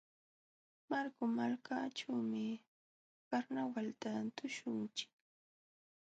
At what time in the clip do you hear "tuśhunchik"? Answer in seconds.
4.35-5.11